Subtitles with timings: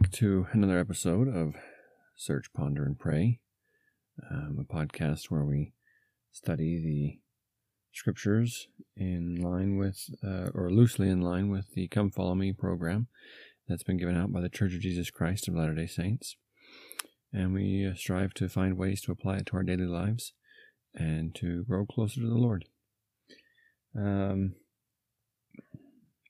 [0.00, 1.54] back to another episode of
[2.16, 3.38] Search, Ponder, and Pray,
[4.30, 5.74] um, a podcast where we
[6.32, 7.18] study the
[7.92, 13.08] scriptures in line with, uh, or loosely in line with the Come Follow Me program
[13.68, 16.36] that's been given out by the Church of Jesus Christ of Latter day Saints.
[17.30, 20.32] And we uh, strive to find ways to apply it to our daily lives
[20.94, 22.64] and to grow closer to the Lord.
[23.94, 24.54] Um,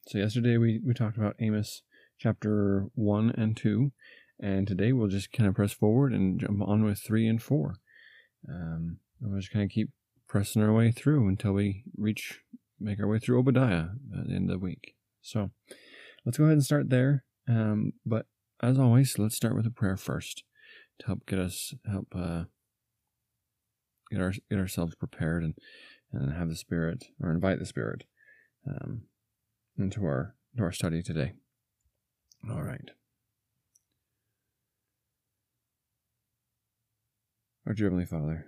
[0.09, 1.83] so, yesterday we, we talked about Amos
[2.21, 3.91] chapter 1 and 2.
[4.39, 7.75] And today we'll just kind of press forward and jump on with 3 and 4.
[8.49, 9.91] Um, we'll just kind of keep
[10.29, 12.41] pressing our way through until we reach,
[12.79, 14.95] make our way through Obadiah at the end of the week.
[15.23, 15.51] So
[16.25, 17.25] let's go ahead and start there.
[17.49, 18.27] Um, but
[18.63, 20.45] as always, let's start with a prayer first
[21.01, 22.45] to help get us, help uh,
[24.11, 25.55] get, our, get ourselves prepared and,
[26.13, 28.05] and have the Spirit, or invite the Spirit
[28.69, 29.03] um,
[29.79, 31.33] into our, into our study today.
[32.49, 32.91] All right.
[37.67, 38.47] Our dear Heavenly Father,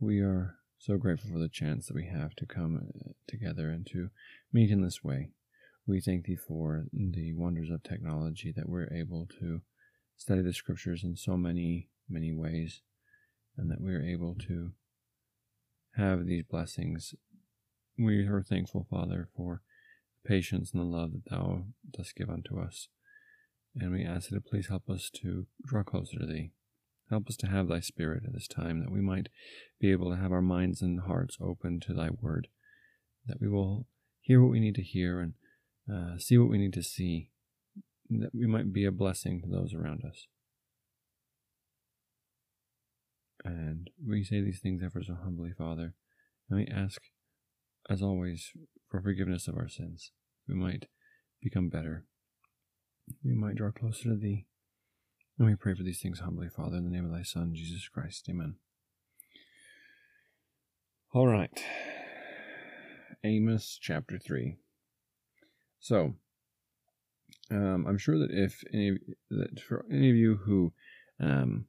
[0.00, 3.86] we are so grateful for the chance that we have to come uh, together and
[3.92, 4.08] to
[4.52, 5.30] meet in this way.
[5.86, 9.60] We thank Thee for the wonders of technology that we're able to
[10.16, 12.82] study the Scriptures in so many, many ways,
[13.56, 14.72] and that we're able to
[15.96, 17.14] have these blessings.
[17.96, 19.62] We are thankful, Father, for
[20.26, 22.88] patience and the love that thou dost give unto us.
[23.74, 26.52] And we ask thee to please help us to draw closer to thee.
[27.10, 29.28] Help us to have thy spirit at this time, that we might
[29.80, 32.48] be able to have our minds and hearts open to thy word,
[33.26, 33.86] that we will
[34.20, 35.34] hear what we need to hear and
[35.92, 37.30] uh, see what we need to see,
[38.08, 40.26] that we might be a blessing to those around us.
[43.44, 45.94] And we say these things ever so humbly, Father,
[46.48, 47.02] and we ask,
[47.88, 48.52] as always,
[48.88, 50.12] for forgiveness of our sins.
[50.48, 50.86] We might
[51.42, 52.04] become better.
[53.24, 54.46] We might draw closer to Thee.
[55.38, 57.88] And we pray for these things humbly, Father, in the name of Thy Son, Jesus
[57.88, 58.26] Christ.
[58.28, 58.56] Amen.
[61.12, 61.62] All right.
[63.24, 64.56] Amos chapter 3.
[65.80, 66.14] So,
[67.50, 68.98] um, I'm sure that if any
[69.30, 70.72] that for any of you who
[71.20, 71.66] um,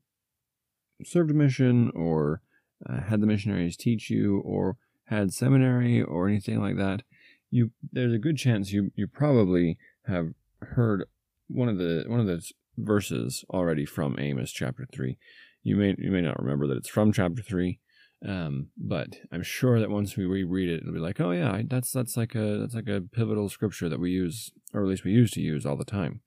[1.03, 2.41] served a mission or
[2.87, 7.03] uh, had the missionaries teach you or had seminary or anything like that,
[7.51, 9.77] you there's a good chance you you probably
[10.07, 11.05] have heard
[11.47, 12.43] one of the one of the
[12.77, 15.17] verses already from Amos chapter three.
[15.61, 17.79] You may you may not remember that it's from chapter three,
[18.27, 21.91] um, but I'm sure that once we reread it, it'll be like, oh yeah, that's
[21.91, 25.11] that's like a that's like a pivotal scripture that we use, or at least we
[25.11, 26.21] used to use all the time.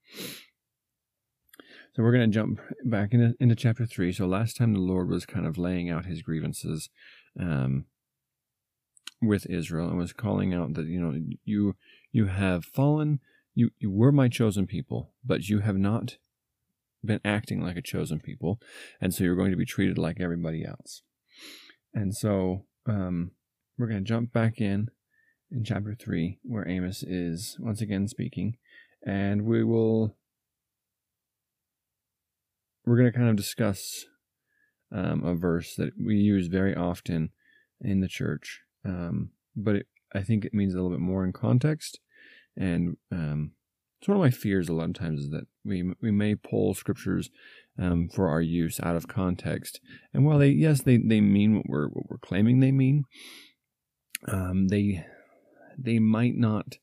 [1.94, 4.12] So we're going to jump back into, into chapter three.
[4.12, 6.90] So last time the Lord was kind of laying out his grievances,
[7.40, 7.86] um,
[9.22, 11.76] with Israel and was calling out that you know you
[12.12, 13.20] you have fallen.
[13.54, 16.18] You you were my chosen people but you have not
[17.04, 18.60] been acting like a chosen people
[19.00, 21.02] and so you're going to be treated like everybody else.
[21.94, 23.30] And so um,
[23.78, 24.88] we're going to jump back in
[25.50, 28.58] in chapter 3 where Amos is once again speaking
[29.06, 30.16] and we will
[32.84, 34.04] we're going to kind of discuss
[34.92, 37.30] um, a verse that we use very often
[37.80, 41.32] in the church um, but it, I think it means a little bit more in
[41.32, 42.00] context.
[42.56, 43.52] And um,
[44.00, 46.74] it's one of my fears a lot of times is that we we may pull
[46.74, 47.30] scriptures
[47.78, 49.80] um, for our use out of context.
[50.14, 53.04] And while they yes they, they mean what we're what we're claiming they mean,
[54.28, 55.04] um, they
[55.78, 56.76] they might not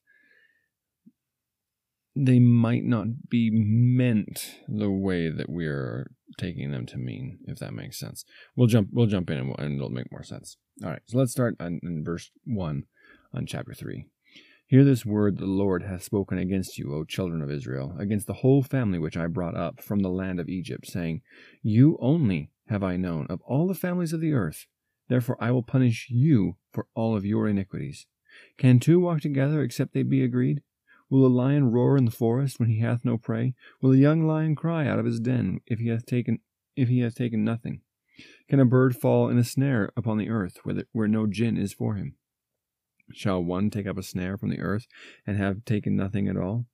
[2.15, 7.73] they might not be meant the way that we're taking them to mean, if that
[7.73, 8.25] makes sense.
[8.55, 10.57] We'll jump we'll jump in and, we'll, and it'll make more sense.
[10.83, 12.85] All right, so let's start on, in verse one
[13.33, 14.05] on chapter three.
[14.67, 18.33] Hear this word the Lord hath spoken against you, O children of Israel, against the
[18.33, 21.21] whole family which I brought up from the land of Egypt, saying,
[21.61, 24.65] You only have I known of all the families of the earth.
[25.09, 28.07] Therefore I will punish you for all of your iniquities.
[28.57, 30.63] Can two walk together except they be agreed?
[31.13, 33.53] Will a lion roar in the forest when he hath no prey?
[33.83, 36.39] Will a young lion cry out of his den if he hath taken
[36.75, 37.81] if he hath taken nothing?
[38.49, 41.55] Can a bird fall in a snare upon the earth where, the, where no gin
[41.55, 42.15] is for him?
[43.11, 44.87] Shall one take up a snare from the earth
[45.27, 46.65] and have taken nothing at all?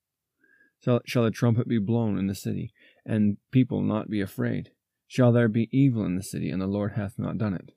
[0.80, 2.72] Shall, shall a trumpet be blown in the city,
[3.06, 4.72] and people not be afraid?
[5.06, 7.72] Shall there be evil in the city, and the Lord hath not done it?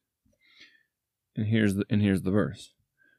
[1.34, 2.72] And here's the, and here's the verse.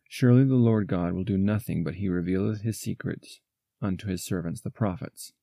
[0.07, 3.39] Surely the Lord God will do nothing but he revealeth his secrets
[3.81, 5.33] unto his servants the prophets.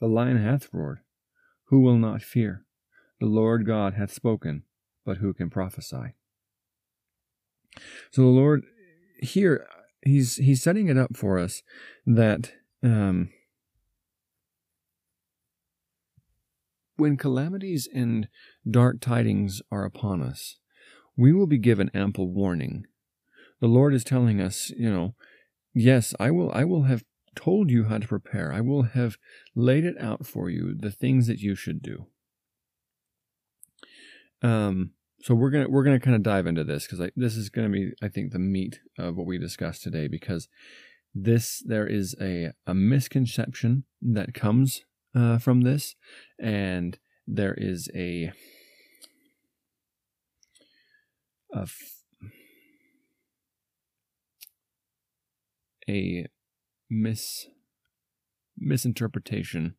[0.00, 1.00] The lion hath roared,
[1.64, 2.64] who will not fear?
[3.18, 4.64] The Lord God hath spoken,
[5.04, 6.14] but who can prophesy?
[8.10, 8.64] So the Lord
[9.20, 9.66] here
[10.02, 11.62] he's he's setting it up for us
[12.06, 12.52] that
[12.82, 13.30] um,
[16.96, 18.28] when calamities and
[18.68, 20.56] dark tidings are upon us,
[21.16, 22.86] we will be given ample warning.
[23.60, 25.14] The Lord is telling us, you know,
[25.74, 27.04] yes, I will I will have
[27.34, 28.52] told you how to prepare.
[28.52, 29.16] I will have
[29.54, 32.06] laid it out for you, the things that you should do.
[34.42, 34.90] Um,
[35.22, 37.92] so we're gonna we're gonna kind of dive into this because this is gonna be
[38.02, 40.48] I think the meat of what we discussed today because
[41.14, 45.94] this there is a a misconception that comes uh, from this,
[46.38, 48.32] and there is a
[51.52, 51.66] a
[55.88, 56.26] a
[56.90, 57.46] mis
[58.58, 59.74] misinterpretation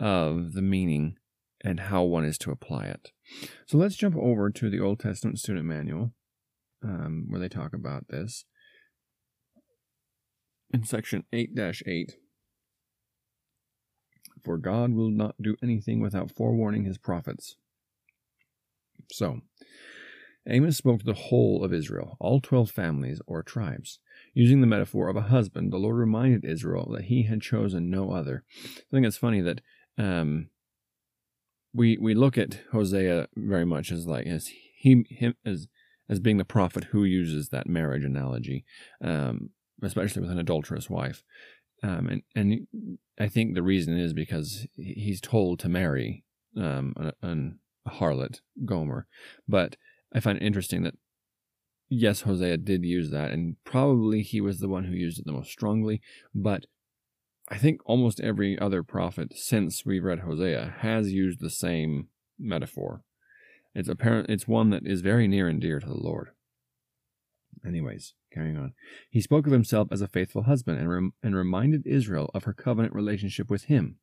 [0.00, 1.16] of the meaning
[1.62, 3.10] and how one is to apply it.
[3.66, 6.12] So let's jump over to the Old Testament Student Manual,
[6.84, 8.44] um, where they talk about this.
[10.72, 12.16] In section 8 8,
[14.44, 17.56] for God will not do anything without forewarning his prophets.
[19.10, 19.40] So,
[20.46, 23.98] Amos spoke to the whole of Israel, all 12 families or tribes.
[24.34, 28.12] Using the metaphor of a husband, the Lord reminded Israel that he had chosen no
[28.12, 28.44] other.
[28.64, 29.60] I think it's funny that
[29.96, 30.50] um,
[31.74, 35.68] we we look at Hosea very much as like as he him as
[36.08, 38.64] as being the prophet who uses that marriage analogy,
[39.02, 39.50] um,
[39.82, 41.22] especially with an adulterous wife.
[41.82, 46.24] Um, and and I think the reason is because he's told to marry
[46.56, 49.06] um, an, a harlot Gomer,
[49.46, 49.76] but
[50.12, 50.94] I find it interesting that
[51.88, 55.32] yes, Hosea did use that, and probably he was the one who used it the
[55.32, 56.00] most strongly,
[56.34, 56.66] but
[57.48, 62.08] I think almost every other prophet since we read Hosea has used the same
[62.38, 63.02] metaphor.
[63.74, 66.30] It's apparent it's one that is very near and dear to the Lord.
[67.66, 68.74] Anyways, carrying on.
[69.10, 72.52] He spoke of himself as a faithful husband and, rem- and reminded Israel of her
[72.52, 73.96] covenant relationship with him.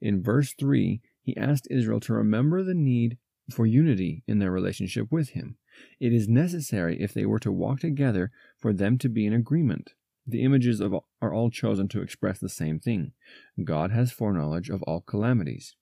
[0.00, 3.18] In verse 3, he asked Israel to remember the need
[3.50, 5.56] for unity in their relationship with him.
[6.00, 9.92] It is necessary if they were to walk together for them to be in agreement.
[10.26, 13.12] The images of are all chosen to express the same thing.
[13.62, 15.76] God has foreknowledge of all calamities,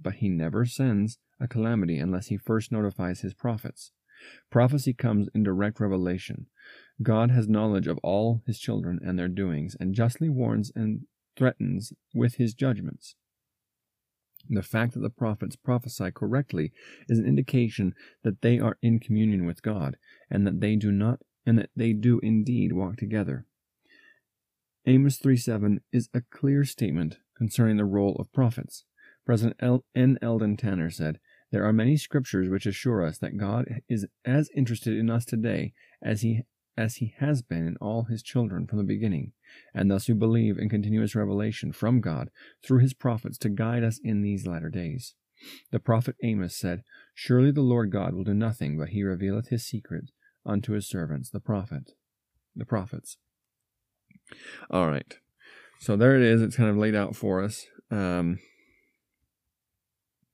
[0.00, 3.92] but he never sends a calamity unless he first notifies his prophets.
[4.50, 6.46] Prophecy comes in direct revelation.
[7.02, 11.02] God has knowledge of all his children and their doings, and justly warns and
[11.36, 13.14] threatens with his judgments.
[14.48, 16.72] The fact that the prophets prophesy correctly
[17.08, 19.96] is an indication that they are in communion with God,
[20.30, 23.46] and that they do not and that they do indeed walk together.
[24.84, 28.84] Amos 3:7 is a clear statement concerning the role of prophets.
[29.24, 30.18] President L- N.
[30.22, 31.18] Eldon Tanner said,
[31.50, 35.72] There are many scriptures which assure us that God is as interested in us today
[36.00, 36.42] as he
[36.76, 39.32] as he has been in all his children from the beginning,
[39.74, 42.30] and thus we believe in continuous revelation from God
[42.64, 45.14] through his prophets to guide us in these latter days.
[45.70, 46.82] The prophet Amos said,
[47.14, 50.10] Surely the Lord God will do nothing, but he revealeth his secret
[50.44, 51.92] unto his servants, the prophet,
[52.54, 53.18] the prophets.
[54.70, 55.18] All right.
[55.80, 56.42] So there it is.
[56.42, 57.66] It's kind of laid out for us.
[57.90, 58.38] Um,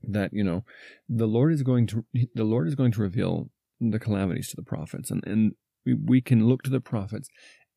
[0.02, 0.64] that you know,
[1.08, 4.62] the Lord is going to the Lord is going to reveal the calamities to the
[4.62, 5.52] prophets, and and
[5.84, 7.28] we, we can look to the prophets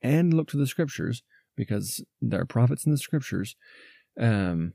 [0.01, 1.24] and look to the scriptures
[1.55, 3.55] because there are prophets in the scriptures.
[4.19, 4.74] Um,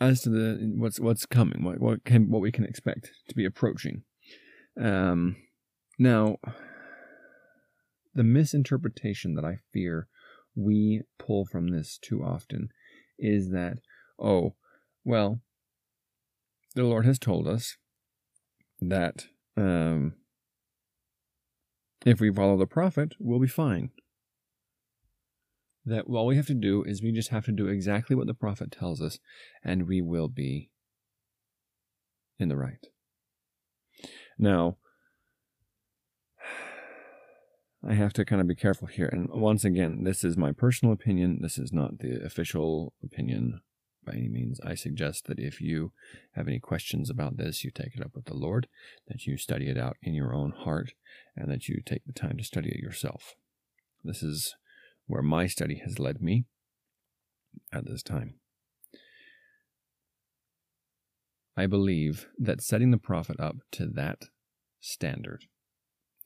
[0.00, 3.44] as to the what's what's coming, what what can what we can expect to be
[3.44, 4.02] approaching.
[4.80, 5.36] Um,
[5.98, 6.38] now,
[8.14, 10.08] the misinterpretation that I fear
[10.54, 12.70] we pull from this too often
[13.18, 13.78] is that,
[14.18, 14.54] oh,
[15.04, 15.40] well,
[16.74, 17.76] the Lord has told us
[18.80, 20.14] that um,
[22.04, 23.90] if we follow the prophet, we'll be fine.
[25.84, 28.34] That all we have to do is we just have to do exactly what the
[28.34, 29.18] prophet tells us,
[29.64, 30.70] and we will be
[32.38, 32.86] in the right.
[34.38, 34.76] Now,
[37.84, 39.08] I have to kind of be careful here.
[39.12, 41.40] And once again, this is my personal opinion.
[41.42, 43.60] This is not the official opinion
[44.04, 44.60] by any means.
[44.64, 45.92] I suggest that if you
[46.32, 48.68] have any questions about this, you take it up with the Lord,
[49.08, 50.92] that you study it out in your own heart,
[51.36, 53.34] and that you take the time to study it yourself.
[54.04, 54.54] This is
[55.06, 56.44] where my study has led me
[57.72, 58.34] at this time.
[61.56, 64.22] I believe that setting the prophet up to that
[64.80, 65.44] standard,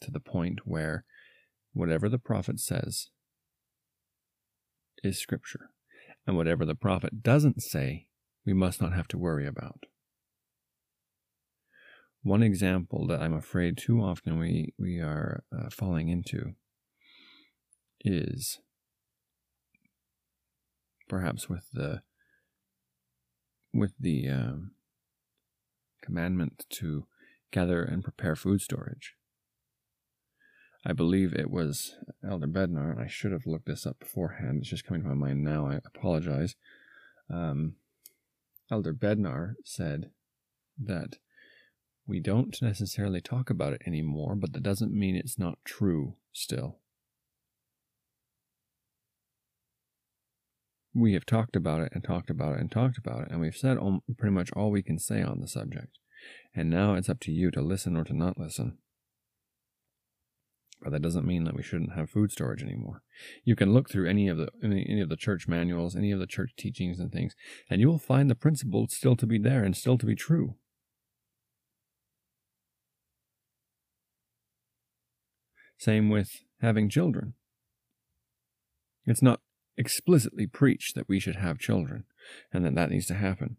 [0.01, 1.05] to the point where
[1.73, 3.09] whatever the prophet says
[5.03, 5.71] is scripture.
[6.27, 8.07] And whatever the prophet doesn't say,
[8.45, 9.85] we must not have to worry about.
[12.23, 16.55] One example that I'm afraid too often we, we are uh, falling into
[18.05, 18.59] is
[21.09, 22.03] perhaps with the
[23.73, 24.71] with the um,
[26.03, 27.07] commandment to
[27.53, 29.15] gather and prepare food storage.
[30.89, 34.59] I believe it was Elder Bednar, and I should have looked this up beforehand.
[34.61, 35.67] It's just coming to my mind now.
[35.67, 36.55] I apologize.
[37.29, 37.75] Um,
[38.71, 40.11] Elder Bednar said
[40.79, 41.19] that
[42.07, 46.79] we don't necessarily talk about it anymore, but that doesn't mean it's not true still.
[50.95, 53.57] We have talked about it and talked about it and talked about it, and we've
[53.57, 53.77] said
[54.17, 55.99] pretty much all we can say on the subject.
[56.55, 58.79] And now it's up to you to listen or to not listen.
[60.83, 63.03] But that doesn't mean that we shouldn't have food storage anymore.
[63.45, 66.27] You can look through any of the any, of the church manuals, any of the
[66.27, 67.35] church teachings and things,
[67.71, 70.57] and you will find the principle still to be there and still to be true.
[75.79, 76.31] Same with
[76.61, 77.35] having children.
[79.05, 79.41] It's not
[79.77, 82.05] explicitly preached that we should have children
[82.53, 83.57] and that that needs to happen.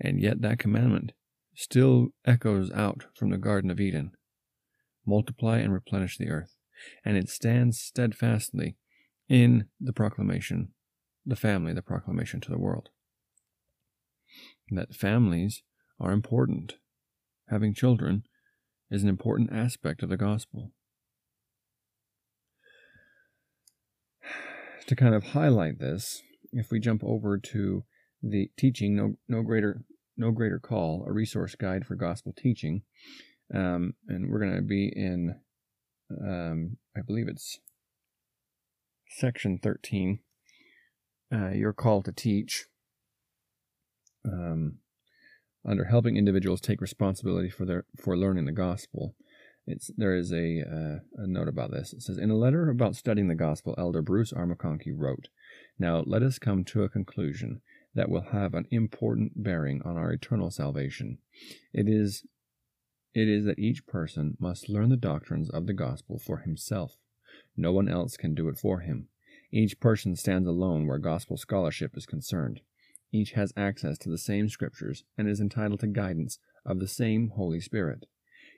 [0.00, 1.12] And yet that commandment
[1.54, 4.12] still echoes out from the Garden of Eden
[5.10, 6.54] multiply and replenish the earth.
[7.04, 8.76] And it stands steadfastly
[9.28, 10.68] in the proclamation,
[11.26, 12.88] the family, the proclamation to the world.
[14.70, 15.62] That families
[15.98, 16.76] are important.
[17.48, 18.22] Having children
[18.90, 20.72] is an important aspect of the gospel.
[24.86, 27.84] To kind of highlight this, if we jump over to
[28.22, 29.82] the teaching, no, no greater
[30.16, 32.82] no greater call, a resource guide for gospel teaching,
[33.54, 35.36] um, and we're going to be in,
[36.10, 37.58] um, I believe it's
[39.08, 40.20] section 13,
[41.32, 42.66] uh, your call to teach.
[44.24, 44.78] Um,
[45.66, 49.14] under helping individuals take responsibility for their for learning the gospel.
[49.66, 51.92] It's there is a, uh, a note about this.
[51.92, 54.46] It says in a letter about studying the gospel, Elder Bruce R.
[54.46, 55.28] McConkie wrote,
[55.78, 57.60] "Now let us come to a conclusion
[57.94, 61.18] that will have an important bearing on our eternal salvation.
[61.72, 62.24] It is
[63.14, 66.96] it is that each person must learn the doctrines of the gospel for himself.
[67.56, 69.08] No one else can do it for him.
[69.52, 72.60] Each person stands alone where gospel scholarship is concerned.
[73.12, 77.32] Each has access to the same scriptures and is entitled to guidance of the same
[77.34, 78.06] Holy Spirit.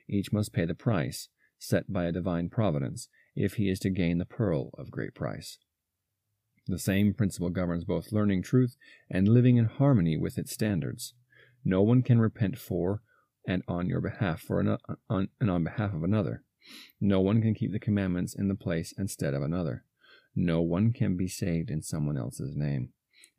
[0.07, 4.17] Each must pay the price set by a divine providence if he is to gain
[4.17, 5.57] the pearl of great price.
[6.67, 8.75] The same principle governs both learning truth
[9.09, 11.13] and living in harmony with its standards.
[11.65, 13.01] No one can repent for
[13.47, 14.77] and on your behalf for an,
[15.09, 16.43] on, and on behalf of another.
[17.01, 19.83] No one can keep the commandments in the place instead of another.
[20.35, 22.89] No one can be saved in someone else's name.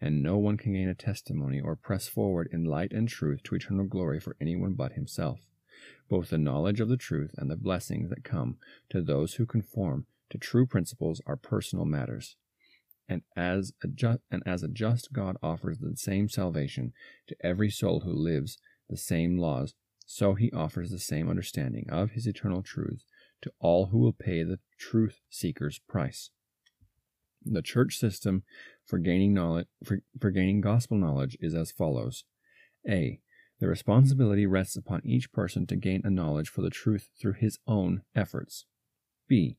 [0.01, 3.55] And no one can gain a testimony or press forward in light and truth to
[3.55, 5.41] eternal glory for anyone but himself.
[6.09, 8.59] Both the knowledge of the truth and the blessings that come
[8.91, 12.37] to those who conform to true principles are personal matters.
[13.09, 16.93] And as a just, and as a just God offers the same salvation
[17.29, 18.59] to every soul who lives
[18.89, 19.75] the same laws
[20.07, 23.05] so he offers the same understanding of his eternal truth
[23.43, 26.31] to all who will pay the truth seeker's price.
[27.45, 28.43] The church system
[28.87, 32.25] for gaining knowledge for, for gaining gospel knowledge is as follows.
[32.89, 33.21] A.
[33.61, 37.59] The responsibility rests upon each person to gain a knowledge for the truth through his
[37.67, 38.67] own efforts.
[39.29, 39.59] B.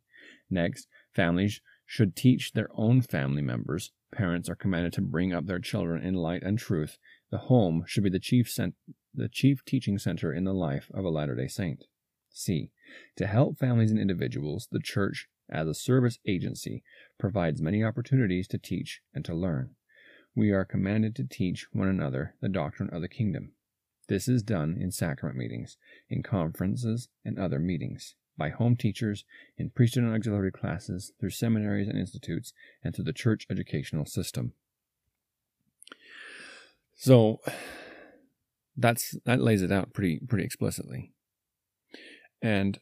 [0.50, 3.92] Next, families should teach their own family members.
[4.12, 6.98] Parents are commanded to bring up their children in light and truth.
[7.32, 8.76] The home should be the chief cent-
[9.16, 11.86] the chief teaching center in the life of a Latter day Saint.
[12.30, 12.72] C.
[13.16, 16.84] To help families and individuals, the Church, as a service agency,
[17.18, 19.76] provides many opportunities to teach and to learn.
[20.36, 23.54] We are commanded to teach one another the doctrine of the kingdom.
[24.08, 25.78] This is done in sacrament meetings,
[26.10, 29.24] in conferences, and other meetings, by home teachers,
[29.58, 32.54] in priesthood and auxiliary classes, through seminaries and institutes,
[32.84, 34.54] and through the church educational system.
[36.94, 37.40] So,
[38.78, 41.12] that's that lays it out pretty pretty explicitly.
[42.42, 42.80] And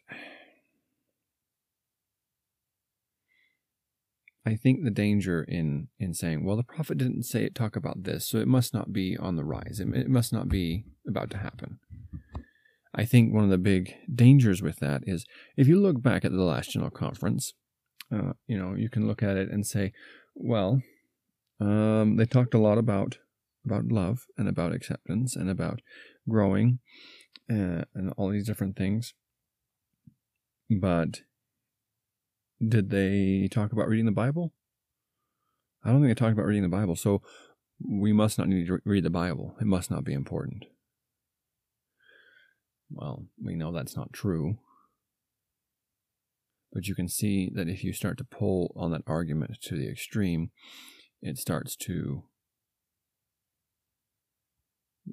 [4.46, 8.04] I think the danger in in saying, well, the prophet didn't say it talk about
[8.04, 9.80] this, so it must not be on the rise.
[9.80, 11.80] It, it must not be about to happen.
[12.96, 15.26] I think one of the big dangers with that is
[15.58, 17.54] if you look back at the last general conference,
[18.14, 19.94] uh, you know, you can look at it and say,
[20.36, 20.82] well,
[21.60, 23.18] um, they talked a lot about
[23.66, 25.82] about love and about acceptance and about
[26.28, 26.80] growing
[27.50, 29.14] uh, and all these different things.
[30.70, 31.22] But
[32.66, 34.54] did they talk about reading the Bible?
[35.84, 36.96] I don't think they talked about reading the Bible.
[36.96, 37.22] So
[37.86, 39.56] we must not need to read the Bible.
[39.60, 40.66] It must not be important.
[42.90, 44.58] Well, we know that's not true.
[46.72, 49.90] But you can see that if you start to pull on that argument to the
[49.90, 50.52] extreme,
[51.22, 52.24] it starts to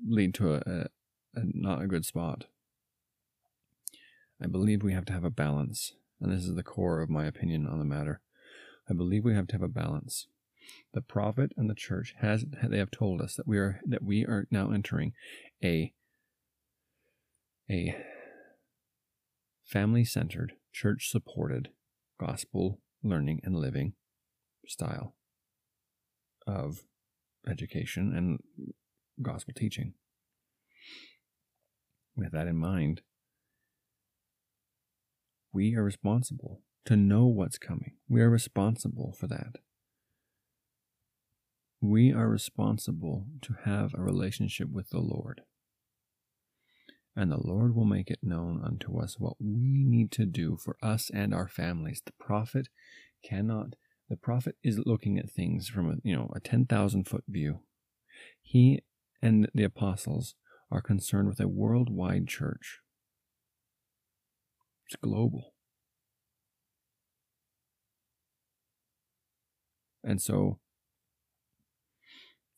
[0.06, 0.86] lead to a, a,
[1.34, 2.46] a not a good spot.
[4.42, 7.26] I believe we have to have a balance, and this is the core of my
[7.26, 8.20] opinion on the matter.
[8.88, 10.26] I believe we have to have a balance.
[10.92, 14.24] The prophet and the church has they have told us that we are that we
[14.24, 15.12] are now entering
[15.62, 15.92] a
[17.68, 17.96] a
[19.64, 21.70] family centered, church supported,
[22.18, 23.94] gospel learning and living
[24.66, 25.14] style
[26.46, 26.82] of
[27.46, 28.40] education and
[29.22, 29.94] gospel teaching.
[32.16, 33.02] With that in mind,
[35.52, 37.92] we are responsible to know what's coming.
[38.08, 39.56] We are responsible for that.
[41.80, 45.42] We are responsible to have a relationship with the Lord.
[47.16, 50.76] And the Lord will make it known unto us what we need to do for
[50.82, 52.02] us and our families.
[52.04, 52.68] The prophet
[53.24, 53.74] cannot,
[54.08, 57.60] the prophet is looking at things from a, you know, a 10,000 foot view.
[58.42, 58.82] He
[59.22, 60.34] and the apostles
[60.70, 62.80] are concerned with a worldwide church.
[64.86, 65.54] It's global.
[70.02, 70.58] And so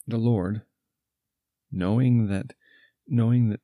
[0.06, 0.62] the Lord,
[1.70, 2.54] knowing that
[3.06, 3.60] knowing that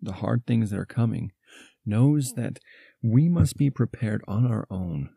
[0.00, 1.32] the hard things that are coming,
[1.84, 2.58] knows that
[3.02, 5.10] we must be prepared on our own.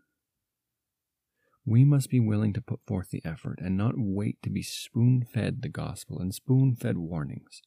[1.69, 5.27] We must be willing to put forth the effort and not wait to be spoon
[5.33, 7.61] fed the gospel and spoon fed warnings.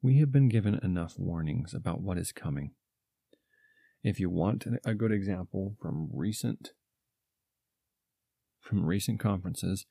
[0.00, 2.70] We have been given enough warnings about what is coming.
[4.04, 6.70] If you want a good example from recent
[8.60, 9.86] from recent conferences,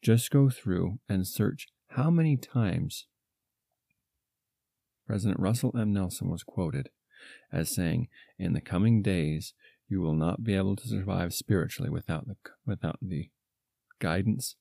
[0.00, 3.06] just go through and search how many times
[5.04, 5.92] President Russell M.
[5.92, 6.90] Nelson was quoted
[7.52, 8.06] as saying,
[8.38, 9.52] In the coming days,
[9.94, 12.34] you will not be able to survive spiritually without the,
[12.66, 13.30] without the
[14.00, 14.56] guidance,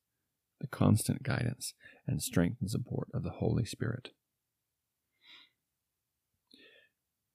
[0.62, 1.74] the constant guidance,
[2.06, 4.12] and strength and support of the Holy Spirit.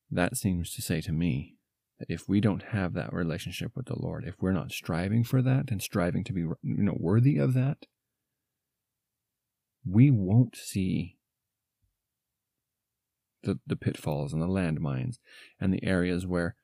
[0.09, 1.57] That seems to say to me
[1.99, 5.43] that if we don't have that relationship with the Lord, if we're not striving for
[5.43, 7.87] that and striving to be you know worthy of that,
[9.85, 11.17] we won't see
[13.43, 15.17] the, the pitfalls and the landmines
[15.61, 16.55] and the areas where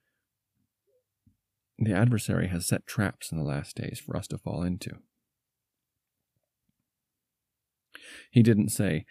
[1.79, 4.97] the adversary has set traps in the last days for us to fall into.
[8.31, 9.07] He didn't say,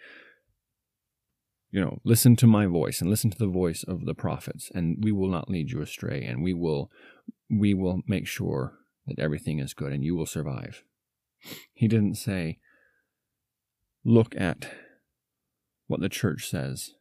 [1.70, 5.02] you know, listen to my voice and listen to the voice of the prophets, and
[5.02, 6.90] we will not lead you astray, and we will
[7.50, 10.82] we will make sure that everything is good and you will survive.
[11.74, 12.58] He didn't say,
[14.04, 14.70] look at
[15.86, 16.92] what the church says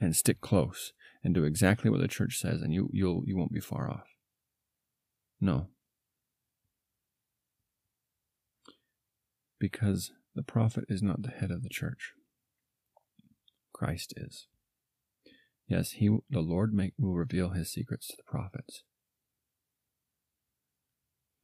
[0.00, 0.92] and stick close
[1.24, 4.09] and do exactly what the church says and you you'll you won't be far off.
[5.40, 5.68] No.
[9.58, 12.12] Because the prophet is not the head of the church.
[13.72, 14.46] Christ is.
[15.66, 18.82] Yes, he the Lord make, will reveal his secrets to the prophets.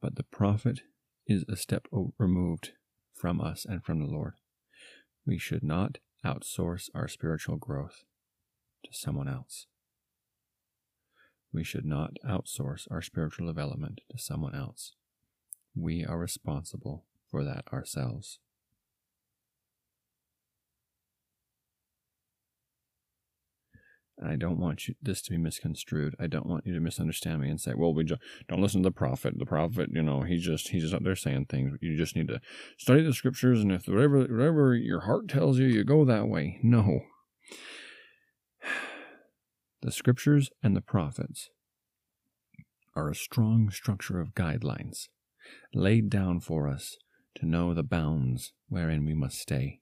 [0.01, 0.81] But the prophet
[1.25, 2.73] is a step removed
[3.13, 4.33] from us and from the Lord.
[5.25, 8.03] We should not outsource our spiritual growth
[8.85, 9.67] to someone else.
[11.57, 14.93] We should not outsource our spiritual development to someone else.
[15.75, 18.37] We are responsible for that ourselves.
[24.23, 26.13] I don't want you, this to be misconstrued.
[26.19, 28.89] I don't want you to misunderstand me and say, "Well, we just don't listen to
[28.89, 29.39] the prophet.
[29.39, 31.75] The prophet, you know, he's just he's just out there saying things.
[31.81, 32.39] You just need to
[32.77, 36.59] study the scriptures, and if whatever whatever your heart tells you, you go that way."
[36.61, 37.01] No,
[39.81, 41.49] the scriptures and the prophets
[42.95, 45.07] are a strong structure of guidelines
[45.73, 46.97] laid down for us
[47.35, 49.79] to know the bounds wherein we must stay.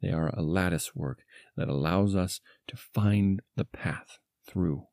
[0.00, 1.20] They are a lattice work
[1.56, 4.86] that allows us to find the path through.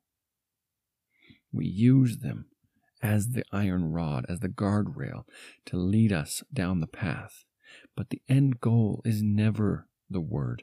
[1.52, 2.46] We use them
[3.02, 5.24] as the iron rod, as the guardrail
[5.66, 7.44] to lead us down the path.
[7.96, 10.62] But the end goal is never the word.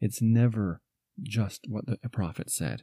[0.00, 0.80] It's never
[1.22, 2.82] just what the prophet said.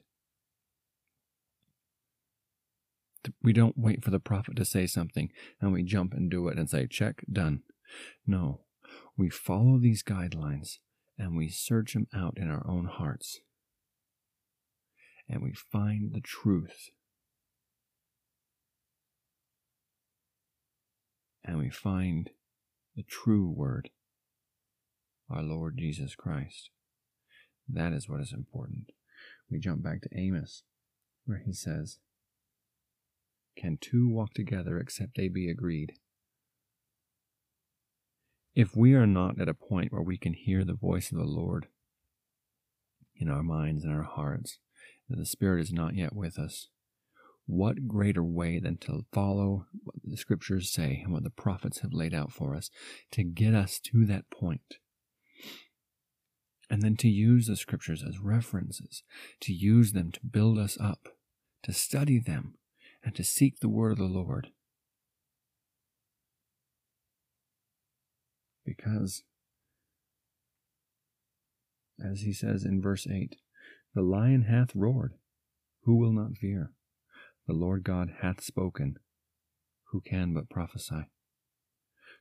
[3.41, 6.59] We don't wait for the prophet to say something and we jump and do it
[6.59, 7.61] and say, check, done.
[8.27, 8.61] No,
[9.17, 10.77] we follow these guidelines
[11.17, 13.39] and we search them out in our own hearts.
[15.27, 16.89] And we find the truth.
[21.43, 22.29] And we find
[22.95, 23.89] the true word,
[25.29, 26.69] our Lord Jesus Christ.
[27.67, 28.91] That is what is important.
[29.49, 30.63] We jump back to Amos,
[31.25, 31.99] where he says,
[33.57, 35.93] Can two walk together except they be agreed?
[38.53, 41.25] If we are not at a point where we can hear the voice of the
[41.25, 41.67] Lord
[43.17, 44.59] in our minds and our hearts
[45.09, 46.69] that the Spirit is not yet with us,
[47.47, 51.93] what greater way than to follow what the scriptures say and what the prophets have
[51.93, 52.71] laid out for us
[53.11, 54.77] to get us to that point?
[56.69, 59.03] And then to use the scriptures as references,
[59.41, 61.09] to use them to build us up,
[61.63, 62.55] to study them,
[63.03, 64.47] and to seek the word of the Lord.
[68.65, 69.23] Because,
[72.03, 73.35] as he says in verse 8,
[73.93, 75.13] the lion hath roared,
[75.83, 76.71] who will not fear?
[77.47, 78.97] The Lord God hath spoken,
[79.91, 81.09] who can but prophesy?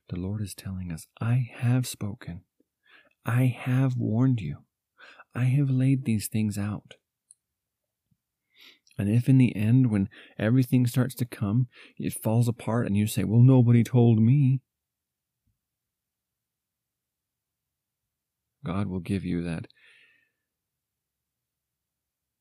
[0.09, 2.41] The Lord is telling us, I have spoken.
[3.25, 4.59] I have warned you.
[5.33, 6.95] I have laid these things out.
[8.97, 10.07] And if in the end, when
[10.39, 14.61] everything starts to come, it falls apart and you say, Well, nobody told me,
[18.63, 19.67] God will give you that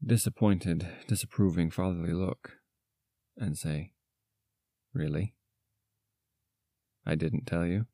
[0.05, 2.59] disappointed, disapproving fatherly look
[3.37, 3.93] and say,
[4.93, 5.35] Really?
[7.05, 7.87] I didn't tell you?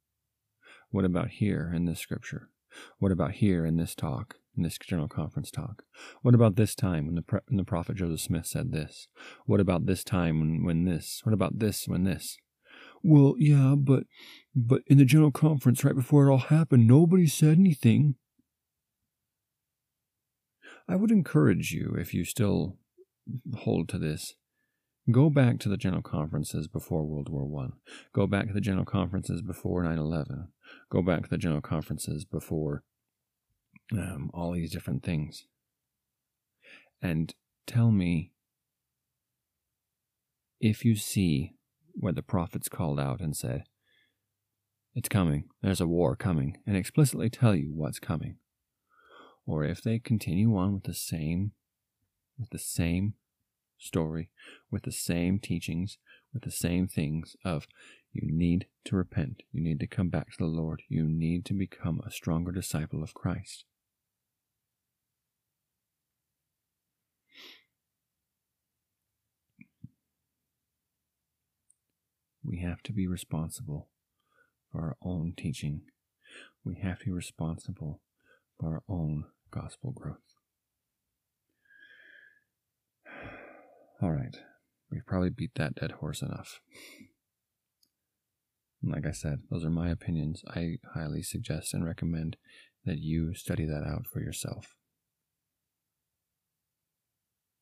[0.90, 2.50] What about here in this scripture?
[2.98, 5.84] What about here in this talk, in this general conference talk?
[6.22, 9.08] What about this time when the, when the prophet Joseph Smith said this?
[9.46, 11.20] What about this time when, when this?
[11.24, 12.36] What about this when this?
[13.02, 14.04] Well, yeah, but
[14.54, 18.16] but in the general conference right before it all happened, nobody said anything.
[20.88, 22.76] I would encourage you, if you still
[23.58, 24.34] hold to this,
[25.12, 27.74] go back to the general conferences before World War One.
[28.12, 30.48] Go back to the general conferences before 9-11.
[30.90, 32.82] Go back to the general conferences before
[33.92, 35.46] um, all these different things.
[37.02, 37.34] And
[37.66, 38.32] tell me
[40.60, 41.54] if you see
[41.94, 43.64] where the prophets called out and said,
[44.94, 48.36] It's coming, there's a war coming, and explicitly tell you what's coming
[49.50, 51.52] or if they continue on with the same
[52.38, 53.14] with the same
[53.80, 54.28] story,
[54.70, 55.98] with the same teachings,
[56.32, 57.66] with the same things of
[58.12, 61.54] you need to repent, you need to come back to the Lord, you need to
[61.54, 63.64] become a stronger disciple of Christ.
[72.42, 73.88] We have to be responsible
[74.72, 75.82] for our own teaching.
[76.64, 78.00] We have to be responsible
[78.58, 80.29] for our own gospel growth.
[84.02, 84.34] All right,
[84.90, 86.60] we've probably beat that dead horse enough.
[88.82, 90.42] like I said, those are my opinions.
[90.48, 92.38] I highly suggest and recommend
[92.86, 94.74] that you study that out for yourself.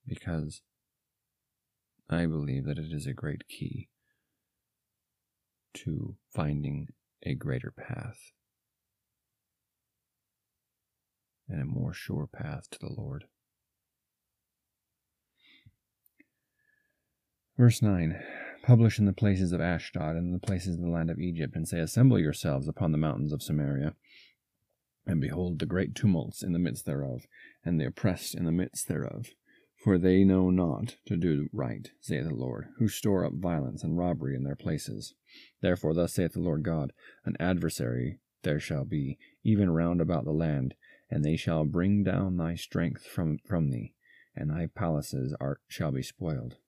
[0.07, 0.63] Because
[2.09, 3.89] I believe that it is a great key
[5.75, 6.87] to finding
[7.25, 8.31] a greater path
[11.49, 13.25] and a more sure path to the Lord.
[17.59, 18.17] Verse 9
[18.63, 21.57] Publish in the places of Ashdod and in the places of the land of Egypt,
[21.57, 23.97] and say, Assemble yourselves upon the mountains of Samaria.
[25.07, 27.27] And behold the great tumults in the midst thereof,
[27.65, 29.31] and the oppressed in the midst thereof.
[29.83, 33.99] For they know not to do right, saith the Lord, who store up violence and
[33.99, 35.15] robbery in their places.
[35.61, 36.93] Therefore thus saith the Lord God,
[37.25, 40.75] An adversary there shall be, even round about the land,
[41.11, 43.95] and they shall bring down thy strength from, from thee,
[44.37, 46.59] and thy palaces are, shall be spoiled.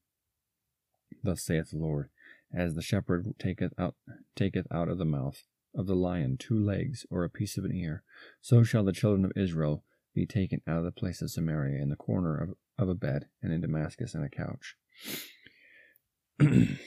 [1.23, 2.09] Thus saith the Lord,
[2.55, 3.95] as the shepherd taketh out,
[4.35, 7.75] taketh out of the mouth of the lion two legs or a piece of an
[7.75, 8.03] ear,
[8.41, 11.89] so shall the children of Israel be taken out of the place of Samaria in
[11.89, 14.75] the corner of, of a bed, and in Damascus in a couch.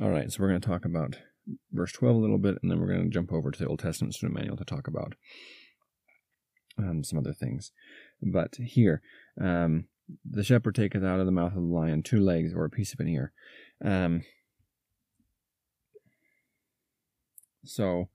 [0.00, 1.16] All right, so we're going to talk about
[1.70, 3.80] verse 12 a little bit, and then we're going to jump over to the Old
[3.80, 5.14] Testament student manual to talk about
[6.78, 7.72] um, some other things.
[8.22, 9.02] But here,
[9.40, 9.84] um,
[10.28, 12.92] the shepherd taketh out of the mouth of the lion two legs or a piece
[12.92, 13.32] of an ear.
[13.84, 14.22] Um,
[17.64, 18.08] so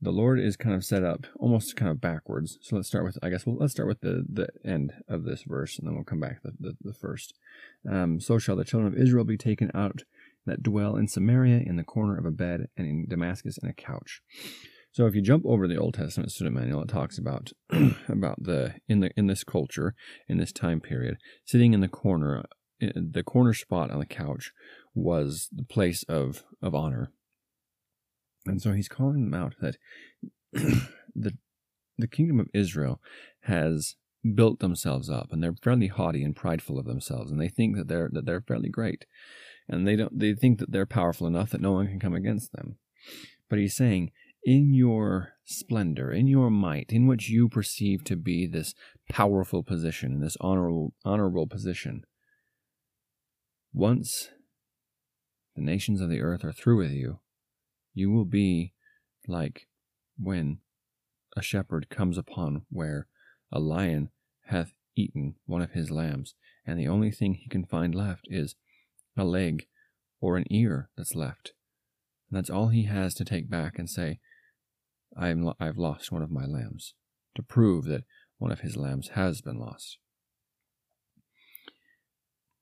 [0.00, 2.58] the Lord is kind of set up almost kind of backwards.
[2.60, 5.44] So let's start with, I guess, well, let's start with the, the end of this
[5.44, 7.34] verse and then we'll come back to the, the, the first.
[7.88, 10.02] Um, so shall the children of Israel be taken out
[10.44, 13.72] that dwell in Samaria in the corner of a bed and in Damascus in a
[13.72, 14.22] couch.
[14.92, 17.50] So if you jump over the Old Testament student manual, it talks about
[18.08, 19.94] about the in the in this culture
[20.28, 22.44] in this time period, sitting in the corner,
[22.78, 24.52] the corner spot on the couch
[24.94, 27.10] was the place of of honor.
[28.44, 29.76] And so he's calling them out that
[30.52, 31.32] the
[31.96, 33.00] the kingdom of Israel
[33.42, 33.96] has
[34.34, 37.88] built themselves up and they're fairly haughty and prideful of themselves and they think that
[37.88, 39.04] they're that they're fairly great
[39.68, 42.52] and they don't they think that they're powerful enough that no one can come against
[42.52, 42.76] them
[43.48, 44.12] but he's saying
[44.44, 48.74] in your splendor, in your might, in which you perceive to be this
[49.08, 52.04] powerful position, this honorable, honorable position,
[53.72, 54.30] once
[55.54, 57.20] the nations of the earth are through with you,
[57.94, 58.72] you will be
[59.28, 59.68] like
[60.18, 60.58] when
[61.36, 63.06] a shepherd comes upon where
[63.50, 64.10] a lion
[64.46, 66.34] hath eaten one of his lambs,
[66.66, 68.54] and the only thing he can find left is
[69.16, 69.66] a leg
[70.20, 71.52] or an ear that's left.
[72.30, 74.20] And that's all he has to take back and say,
[75.16, 76.94] I'm, I've lost one of my lambs,
[77.34, 78.04] to prove that
[78.38, 79.98] one of his lambs has been lost.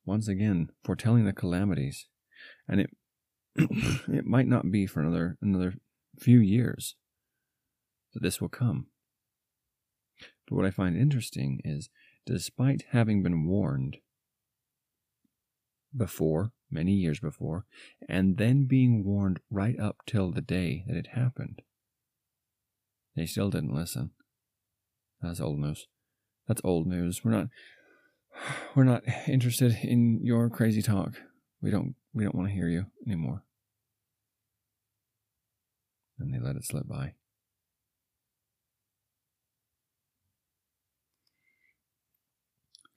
[0.05, 2.07] Once again, foretelling the calamities,
[2.69, 2.91] and it
[3.57, 5.75] it might not be for another another
[6.19, 6.97] few years
[8.13, 8.87] that this will come.
[10.49, 11.89] But what I find interesting is,
[12.27, 13.99] despite having been warned
[15.97, 17.67] before, many years before,
[18.09, 21.63] and then being warned right up till the day that it happened,
[23.17, 24.11] they still didn't listen.
[25.21, 25.87] That's old news.
[26.49, 27.25] That's old news.
[27.25, 27.49] We're not
[28.75, 31.21] we're not interested in your crazy talk.
[31.63, 33.45] We don't we don't want to hear you anymore.
[36.19, 37.15] And they let it slip by.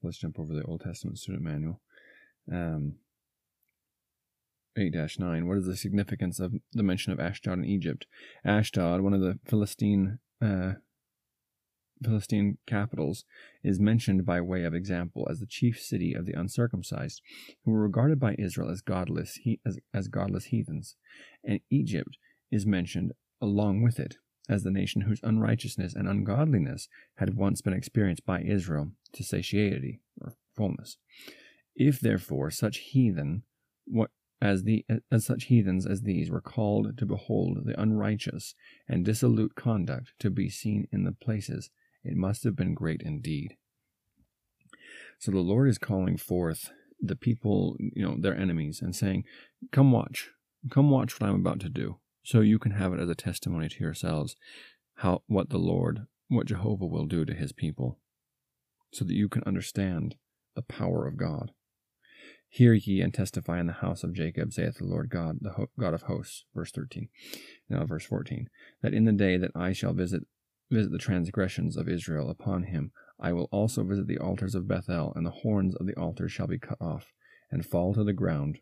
[0.02, 1.80] Let's jump over the Old Testament student manual.
[2.52, 2.96] Um,
[4.76, 5.46] 8 9.
[5.46, 8.06] What is the significance of the mention of Ashdod in Egypt?
[8.44, 10.74] Ashdod, one of the Philistine uh,
[12.02, 13.24] Philistine capitals,
[13.62, 17.22] is mentioned by way of example as the chief city of the uncircumcised,
[17.64, 20.96] who were regarded by Israel as godless as, as godless heathens,
[21.44, 22.18] and Egypt
[22.50, 24.16] is mentioned along with it
[24.48, 30.00] as the nation whose unrighteousness and ungodliness had once been experienced by Israel to satiety
[30.20, 30.98] or fullness.
[31.74, 33.44] If therefore such heathen
[33.86, 34.10] what
[34.44, 38.54] as the as such heathens as these were called to behold the unrighteous
[38.86, 41.70] and dissolute conduct to be seen in the places,
[42.04, 43.56] it must have been great indeed.
[45.18, 49.24] So the Lord is calling forth the people, you know, their enemies, and saying,
[49.72, 50.28] Come watch,
[50.70, 51.96] come watch what I'm about to do.
[52.22, 54.36] So you can have it as a testimony to yourselves
[54.96, 57.98] how what the Lord, what Jehovah will do to his people,
[58.92, 60.16] so that you can understand
[60.54, 61.52] the power of God.
[62.54, 65.70] Hear ye and testify in the house of Jacob, saith the Lord God, the ho-
[65.76, 66.44] God of hosts.
[66.54, 67.08] Verse 13.
[67.68, 68.48] Now, verse 14.
[68.80, 70.22] That in the day that I shall visit
[70.70, 75.12] visit the transgressions of Israel upon him, I will also visit the altars of Bethel,
[75.16, 77.12] and the horns of the altars shall be cut off,
[77.50, 78.60] and fall to the ground.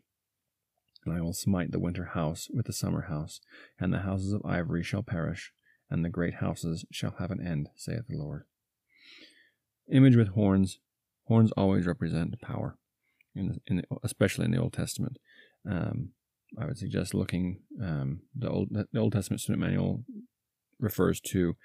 [1.05, 3.41] And I will smite the winter house with the summer house,
[3.79, 5.53] and the houses of ivory shall perish,
[5.91, 8.45] and the great houses shall have an end, saith the Lord.
[9.91, 10.79] Image with horns.
[11.25, 12.79] Horns always represent power
[13.35, 15.17] in, the, in the, especially in the Old Testament.
[15.69, 16.09] Um,
[16.59, 20.03] I would suggest looking um, the old the Old Testament student manual
[20.79, 21.55] refers to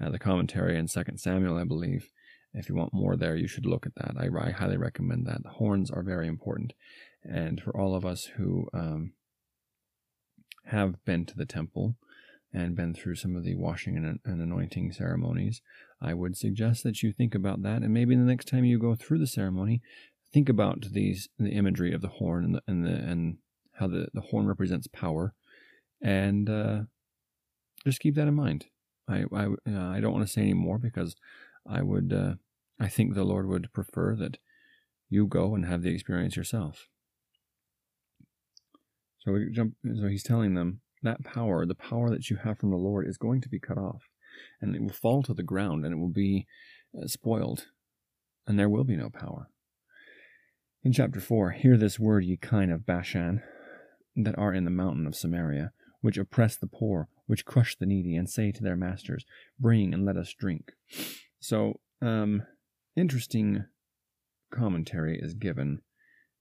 [0.00, 2.10] uh, the commentary in Second Samuel, I believe.
[2.54, 4.14] If you want more there, you should look at that.
[4.16, 5.42] I, I highly recommend that.
[5.42, 6.72] The horns are very important,
[7.22, 9.12] and for all of us who um,
[10.66, 11.96] have been to the temple
[12.50, 15.60] and been through some of the washing and, and anointing ceremonies,
[16.00, 18.94] I would suggest that you think about that, and maybe the next time you go
[18.94, 19.82] through the ceremony,
[20.32, 23.38] think about these the imagery of the horn and the, and the and
[23.74, 25.34] how the, the horn represents power.
[26.02, 26.80] And uh,
[27.84, 28.66] just keep that in mind.
[29.08, 31.16] I i, uh, I don't want to say any more because
[31.68, 32.34] i would uh,
[32.78, 34.38] i think the lord would prefer that
[35.08, 36.88] you go and have the experience yourself.
[39.20, 42.70] So we jump so he's telling them that power the power that you have from
[42.70, 44.08] the lord is going to be cut off
[44.60, 46.46] and it will fall to the ground and it will be
[46.96, 47.66] uh, spoiled
[48.46, 49.48] and there will be no power
[50.82, 53.42] in chapter 4, hear this word, ye kine of Bashan,
[54.16, 58.16] that are in the mountain of Samaria, which oppress the poor, which crush the needy,
[58.16, 59.24] and say to their masters,
[59.58, 60.72] Bring and let us drink.
[61.40, 62.42] So, um,
[62.96, 63.64] interesting
[64.52, 65.80] commentary is given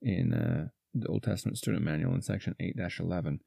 [0.02, 3.40] in uh, the Old Testament Student Manual in section 8 11.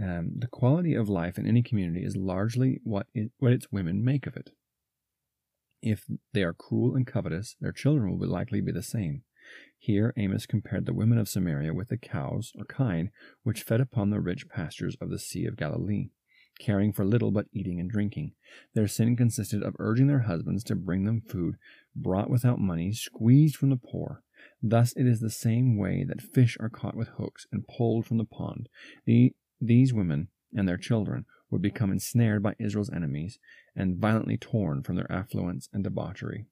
[0.00, 4.04] Um, the quality of life in any community is largely what, it, what its women
[4.04, 4.50] make of it.
[5.82, 9.22] If they are cruel and covetous, their children will be likely be the same.
[9.78, 13.10] Here Amos compared the women of Samaria with the cows, or kine,
[13.42, 16.10] which fed upon the rich pastures of the Sea of Galilee,
[16.58, 18.32] caring for little but eating and drinking.
[18.74, 21.56] Their sin consisted of urging their husbands to bring them food
[21.96, 24.22] brought without money, squeezed from the poor.
[24.62, 28.18] Thus it is the same way that fish are caught with hooks and pulled from
[28.18, 28.68] the pond.
[29.06, 33.38] The, these women and their children would become ensnared by Israel's enemies
[33.74, 36.46] and violently torn from their affluence and debauchery.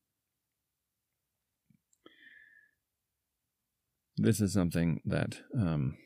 [4.23, 5.97] This is something that um,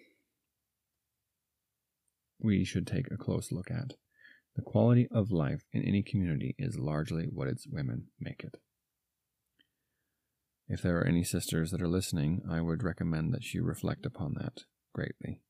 [2.39, 3.95] we should take a close look at.
[4.57, 8.57] The quality of life in any community is largely what its women make it.
[10.69, 14.35] If there are any sisters that are listening, I would recommend that you reflect upon
[14.35, 15.41] that greatly.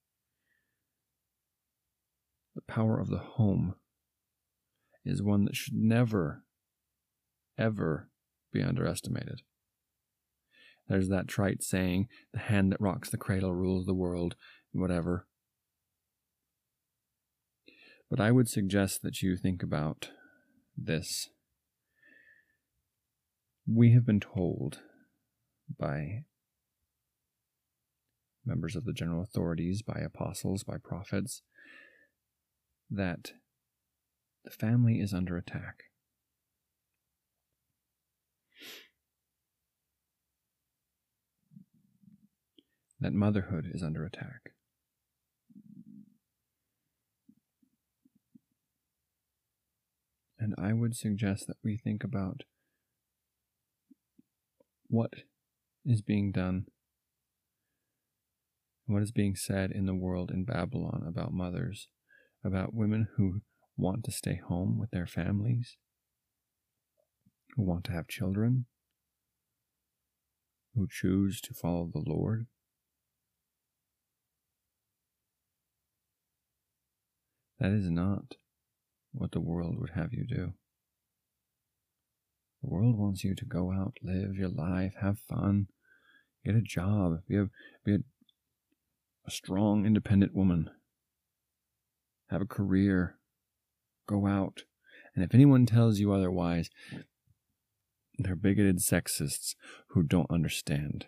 [2.55, 3.75] The power of the home
[5.05, 6.45] is one that should never,
[7.59, 8.11] ever
[8.53, 9.43] be underestimated.
[10.89, 14.37] There's that trite saying, the hand that rocks the cradle rules the world,
[14.73, 15.27] whatever.
[18.11, 20.11] But I would suggest that you think about
[20.77, 21.31] this.
[23.67, 24.81] We have been told
[25.79, 26.25] by
[28.45, 31.43] members of the general authorities, by apostles, by prophets,
[32.91, 33.33] that
[34.45, 35.85] the family is under attack.
[43.03, 44.53] That motherhood is under attack.
[50.39, 52.43] And I would suggest that we think about
[54.87, 55.11] what
[55.85, 56.67] is being done,
[58.87, 61.89] what is being said in the world in Babylon about mothers,
[62.45, 63.41] about women who
[63.77, 65.77] want to stay home with their families,
[67.57, 68.67] who want to have children,
[70.77, 72.47] who choose to follow the Lord.
[77.63, 78.35] That is not
[79.13, 80.55] what the world would have you do.
[82.61, 85.69] The world wants you to go out, live your life, have fun,
[86.45, 87.51] get a job, be a,
[87.85, 87.99] be a,
[89.29, 90.71] a strong, independent woman,
[92.31, 93.19] have a career,
[94.09, 94.65] go out.
[95.15, 96.69] And if anyone tells you otherwise,
[98.19, 99.55] they're bigoted sexists
[99.91, 101.07] who don't understand.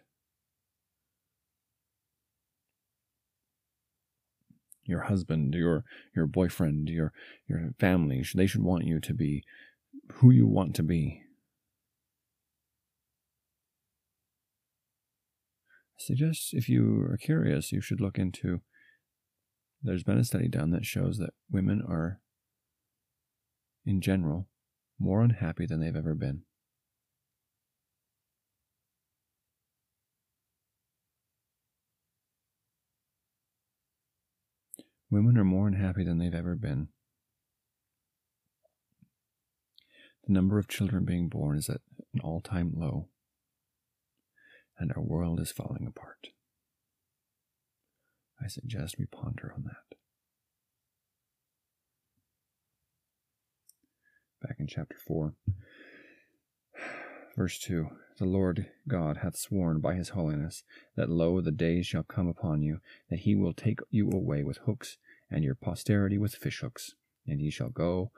[4.86, 7.12] Your husband, your your boyfriend, your
[7.48, 9.44] your family, they should want you to be
[10.14, 11.22] who you want to be.
[15.98, 18.60] I suggest if you are curious, you should look into.
[19.82, 22.20] There's been a study done that shows that women are
[23.84, 24.48] in general,
[24.98, 26.42] more unhappy than they've ever been.
[35.14, 36.88] Women are more unhappy than they've ever been.
[40.27, 43.11] The number of children being born is at an all time low,
[44.77, 46.31] and our world is falling apart.
[48.42, 49.96] I suggest we ponder on that.
[54.42, 55.35] back in chapter 4.
[57.37, 60.62] Verse 2 The Lord God hath sworn by his holiness
[60.96, 64.59] that lo, the days shall come upon you, that he will take you away with
[64.66, 64.98] hooks,
[65.30, 66.92] and your posterity with fishhooks,
[67.26, 68.10] and ye shall go,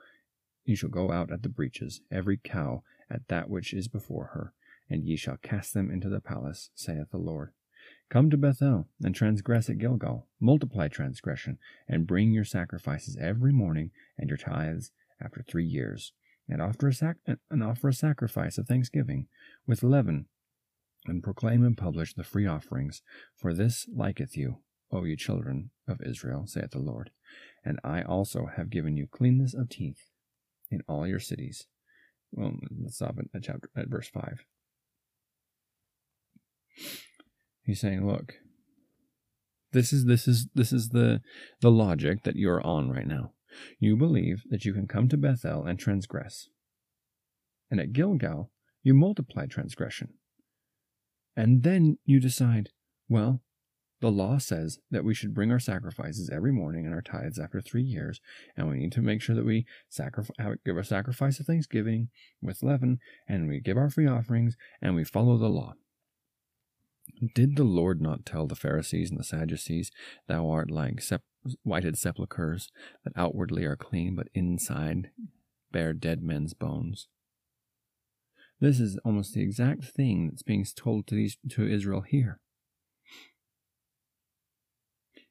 [0.65, 4.53] ye shall go out at the breaches, every cow at that which is before her,
[4.89, 7.51] and ye shall cast them into the palace, saith the Lord.
[8.09, 13.91] Come to Bethel, and transgress at Gilgal, multiply transgression, and bring your sacrifices every morning,
[14.17, 14.91] and your tithes
[15.21, 16.13] after three years,
[16.49, 17.17] and offer a, sac-
[17.49, 19.27] and offer a sacrifice of thanksgiving
[19.65, 20.27] with leaven,
[21.05, 23.01] and proclaim and publish the free offerings.
[23.35, 24.57] For this liketh you,
[24.91, 27.11] O ye children of Israel, saith the Lord.
[27.63, 30.09] And I also have given you cleanness of teeth
[30.71, 31.67] in all your cities.
[32.31, 34.45] Well, let's stop at, chapter at verse five.
[37.63, 38.35] He's saying, look,
[39.73, 41.21] this is this is this is the
[41.61, 43.31] the logic that you're on right now.
[43.79, 46.49] You believe that you can come to Bethel and transgress.
[47.69, 48.51] And at Gilgal,
[48.83, 50.13] you multiply transgression.
[51.35, 52.69] And then you decide,
[53.09, 53.41] well,
[53.99, 57.61] the law says that we should bring our sacrifices every morning and our tithes after
[57.61, 58.21] three years,
[58.55, 60.35] and we need to make sure that we sacrifice,
[60.65, 62.09] give a sacrifice of thanksgiving
[62.41, 65.73] with leaven, and we give our free offerings, and we follow the law.
[67.33, 69.91] Did the Lord not tell the Pharisees and the Sadducees,
[70.27, 71.23] Thou art like sep-
[71.63, 72.69] whited sepulchres
[73.03, 75.09] that outwardly are clean, but inside
[75.71, 77.07] bear dead men's bones?
[78.59, 82.39] This is almost the exact thing that's being told to these to Israel here.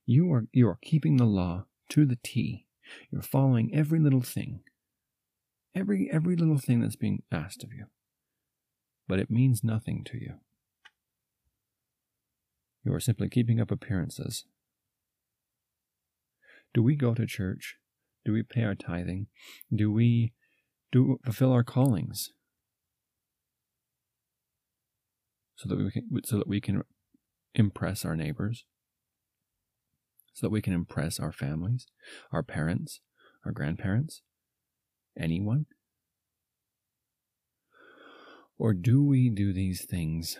[0.06, 2.66] You are you are keeping the law to the T.
[3.10, 4.60] You're following every little thing.
[5.74, 7.86] Every every little thing that's being asked of you.
[9.08, 10.34] But it means nothing to you.
[12.84, 14.44] You are simply keeping up appearances.
[16.72, 17.76] Do we go to church?
[18.24, 19.26] Do we pay our tithing?
[19.74, 20.32] Do we
[20.92, 22.30] do fulfill our callings?
[25.56, 26.82] So that we can so that we can
[27.56, 28.64] impress our neighbors?
[30.36, 31.86] So that we can impress our families,
[32.30, 33.00] our parents,
[33.46, 34.20] our grandparents,
[35.18, 35.64] anyone?
[38.58, 40.36] Or do we do these things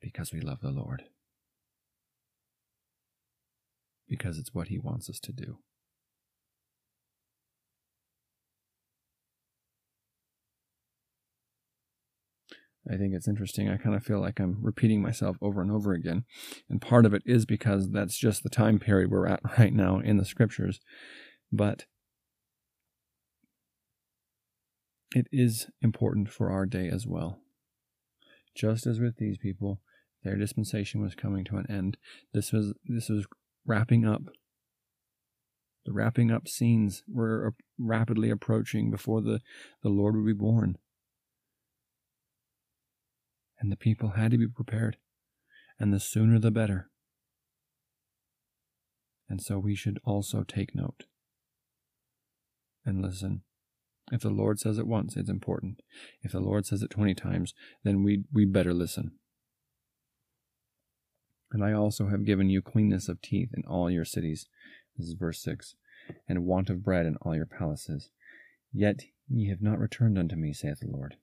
[0.00, 1.02] because we love the Lord?
[4.08, 5.58] Because it's what He wants us to do.
[12.90, 13.68] I think it's interesting.
[13.68, 16.24] I kind of feel like I'm repeating myself over and over again.
[16.70, 19.98] And part of it is because that's just the time period we're at right now
[19.98, 20.80] in the scriptures.
[21.52, 21.84] But
[25.14, 27.40] it is important for our day as well.
[28.54, 29.80] Just as with these people,
[30.24, 31.96] their dispensation was coming to an end.
[32.32, 33.26] This was this was
[33.66, 34.22] wrapping up.
[35.86, 39.40] The wrapping up scenes were rapidly approaching before the,
[39.82, 40.76] the Lord would be born
[43.60, 44.96] and the people had to be prepared,
[45.78, 46.90] and the sooner the better.
[49.28, 51.04] And so we should also take note
[52.84, 53.42] and listen.
[54.10, 55.82] If the Lord says it once, it's important.
[56.22, 57.52] If the Lord says it 20 times,
[57.84, 59.12] then we, we better listen.
[61.52, 64.46] And I also have given you cleanness of teeth in all your cities.
[64.96, 65.74] This is verse 6.
[66.26, 68.10] And want of bread in all your palaces.
[68.72, 71.16] Yet ye have not returned unto me, saith the Lord.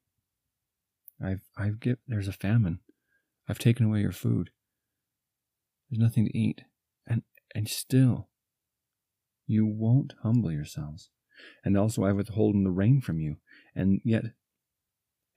[1.23, 2.79] I've I've get there's a famine.
[3.47, 4.49] I've taken away your food.
[5.89, 6.61] There's nothing to eat.
[7.07, 8.29] And and still
[9.47, 11.09] you won't humble yourselves.
[11.63, 13.37] And also I have withholden the rain from you,
[13.75, 14.23] and yet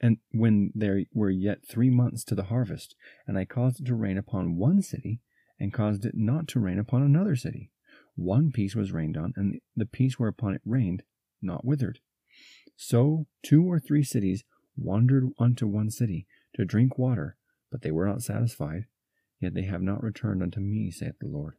[0.00, 2.94] and when there were yet three months to the harvest,
[3.26, 5.20] and I caused it to rain upon one city,
[5.58, 7.72] and caused it not to rain upon another city.
[8.14, 11.02] One piece was rained on, and the piece whereupon it rained
[11.42, 11.98] not withered.
[12.76, 14.44] So two or three cities
[14.78, 17.36] wandered unto one city to drink water,
[17.70, 18.86] but they were not satisfied.
[19.40, 21.54] Yet they have not returned unto me, saith the Lord.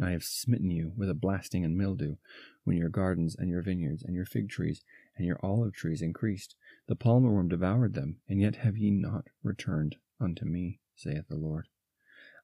[0.00, 2.16] I have smitten you with a blasting and mildew,
[2.64, 4.82] when your gardens and your vineyards and your fig trees
[5.16, 6.54] and your olive trees increased.
[6.86, 11.36] The palmer worm devoured them, and yet have ye not returned unto me, saith the
[11.36, 11.68] Lord.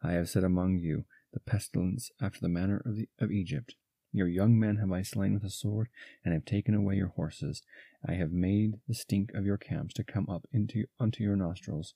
[0.03, 3.75] I have set among you the pestilence after the manner of, the, of Egypt,
[4.13, 5.89] your young men have I slain with a sword,
[6.25, 7.63] and have taken away your horses.
[8.07, 11.95] I have made the stink of your camps to come up into unto your nostrils.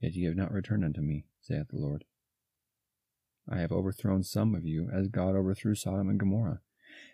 [0.00, 2.04] Yet ye have not returned unto me, saith the Lord.
[3.48, 6.60] I have overthrown some of you, as God overthrew Sodom and Gomorrah,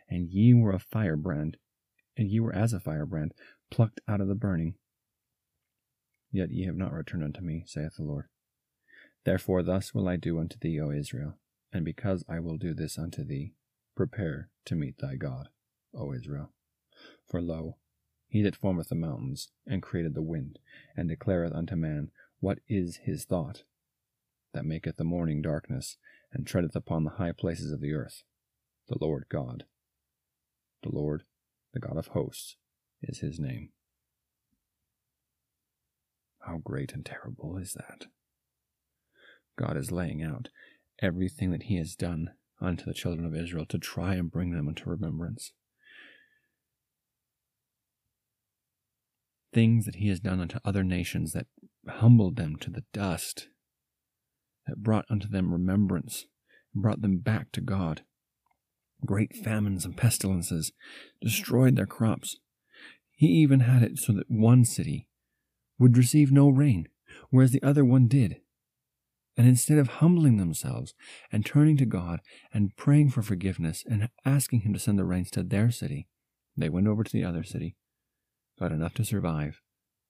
[0.09, 1.57] and ye were a firebrand,
[2.17, 3.33] and ye were as a firebrand,
[3.71, 4.75] plucked out of the burning.
[6.31, 8.27] Yet ye have not returned unto me, saith the Lord.
[9.25, 11.39] Therefore thus will I do unto thee, O Israel,
[11.73, 13.55] and because I will do this unto thee,
[13.99, 15.49] Prepare to meet thy God,
[15.93, 16.53] O Israel.
[17.27, 17.79] For lo,
[18.29, 20.61] he that formeth the mountains, and created the wind,
[20.97, 23.65] and declareth unto man what is his thought,
[24.55, 25.97] that maketh the morning darkness,
[26.33, 28.23] and treadeth upon the high places of the earth,
[28.87, 29.65] the Lord God.
[30.85, 31.25] The Lord,
[31.75, 32.55] the God of hosts,
[33.03, 33.71] is his name.
[36.43, 38.07] How great and terrible is that?
[39.59, 40.51] God is laying out
[41.03, 42.31] everything that he has done
[42.61, 45.53] unto the children of Israel to try and bring them into remembrance.
[49.53, 51.47] Things that he has done unto other nations that
[51.89, 53.49] humbled them to the dust,
[54.67, 56.27] that brought unto them remembrance,
[56.75, 58.03] and brought them back to God.
[59.07, 60.73] Great famines and pestilences
[61.23, 62.37] destroyed their crops.
[63.13, 65.09] He even had it so that one city
[65.79, 66.89] would receive no rain,
[67.31, 68.41] whereas the other one did.
[69.39, 70.95] And instead of humbling themselves
[71.33, 72.21] and turning to God
[72.53, 76.09] and praying for forgiveness and asking Him to send the rains to their city,
[76.57, 77.77] they went over to the other city,
[78.59, 79.61] got enough to survive,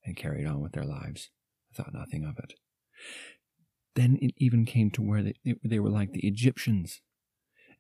[0.05, 1.29] and carried on with their lives,
[1.75, 2.55] thought nothing of it.
[3.95, 7.03] Then it even came to where they, they were like the Egyptians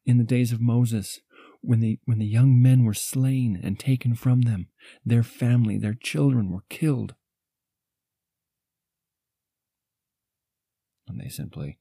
[0.08, 1.20] in the days of Moses,
[1.60, 4.68] when the, when the young men were slain and taken from them,
[5.04, 7.14] their family, their children were killed.
[11.28, 11.78] They simply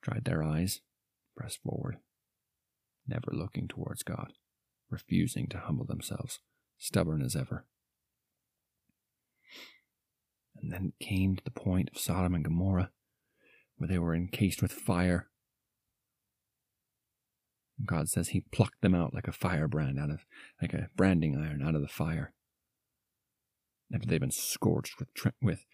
[0.00, 0.80] dried their eyes,
[1.36, 1.96] pressed forward,
[3.06, 4.32] never looking towards God,
[4.90, 6.38] refusing to humble themselves,
[6.78, 7.66] stubborn as ever.
[10.54, 12.92] And then it came to the point of Sodom and Gomorrah,
[13.76, 15.28] where they were encased with fire.
[17.84, 20.24] God says he plucked them out like a firebrand out of,
[20.62, 22.32] like a branding iron out of the fire.
[23.92, 25.08] After they've been scorched with,
[25.42, 25.64] with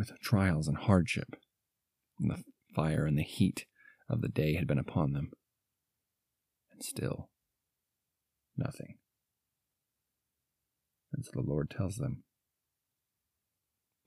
[0.00, 1.36] with trials and hardship,
[2.18, 2.42] and the
[2.74, 3.66] fire and the heat
[4.08, 5.30] of the day had been upon them.
[6.72, 7.28] And still,
[8.56, 8.96] nothing.
[11.12, 12.22] And so the Lord tells them,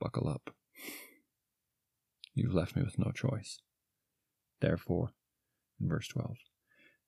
[0.02, 0.50] Buckle up.
[2.34, 3.60] You've left me with no choice.
[4.62, 5.12] Therefore,
[5.80, 6.38] in verse 12,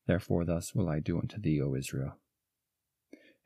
[0.06, 2.20] Therefore, thus will I do unto thee, O Israel.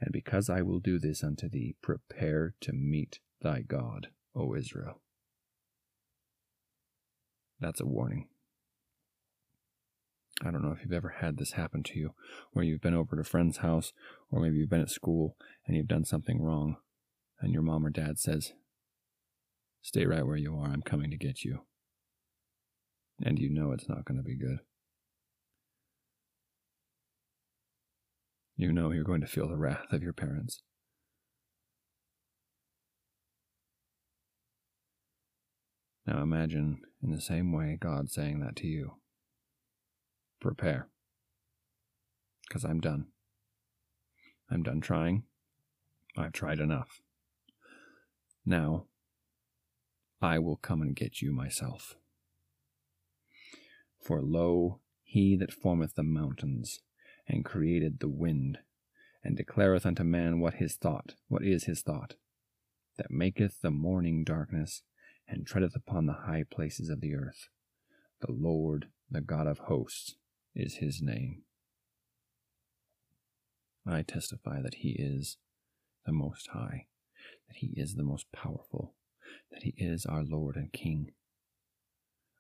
[0.02, 5.02] And because I will do this unto thee, prepare to meet thy God, O Israel.
[7.60, 8.28] That's a warning.
[10.42, 12.14] I don't know if you've ever had this happen to you,
[12.52, 13.92] where you've been over at a friend's house,
[14.32, 15.36] or maybe you've been at school
[15.68, 16.78] and you've done something wrong,
[17.42, 18.54] and your mom or dad says,
[19.82, 21.60] Stay right where you are, I'm coming to get you.
[23.22, 24.60] And you know it's not going to be good.
[28.56, 30.62] You know you're going to feel the wrath of your parents.
[36.10, 38.96] Now imagine in the same way God saying that to you.
[40.42, 40.88] Prepare.
[42.48, 43.10] Because I'm done.
[44.50, 45.26] I'm done trying.
[46.18, 47.02] I've tried enough.
[48.44, 48.86] Now,
[50.20, 51.96] I will come and get you myself.
[54.02, 56.80] For lo, he that formeth the mountains,
[57.28, 58.58] and created the wind,
[59.24, 62.16] and declareth unto man what his thought, what is his thought,
[62.98, 64.82] that maketh the morning darkness,
[65.30, 67.50] and treadeth upon the high places of the earth.
[68.22, 70.16] The Lord, the God of hosts,
[70.56, 71.44] is his name.
[73.88, 75.38] I testify that he is
[76.06, 76.88] the Most High,
[77.48, 78.94] that he is the most powerful,
[79.52, 81.12] that he is our Lord and King.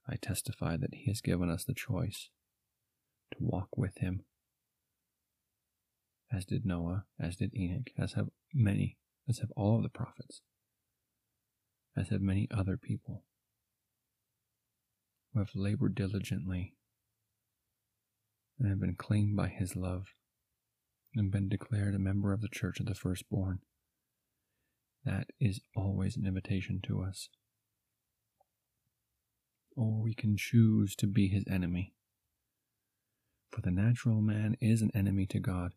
[0.07, 2.29] I testify that he has given us the choice
[3.31, 4.23] to walk with him,
[6.31, 10.41] as did Noah, as did Enoch, as have many, as have all of the prophets
[11.97, 13.23] as have many other people
[15.33, 16.75] who have labored diligently
[18.59, 20.13] and have been claimed by his love
[21.15, 23.59] and been declared a member of the church of the firstborn.
[25.05, 27.29] That is always an invitation to us.
[29.75, 31.93] Or we can choose to be his enemy.
[33.51, 35.73] For the natural man is an enemy to God